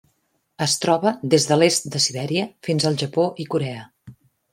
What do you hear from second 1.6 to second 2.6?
l'est de Sibèria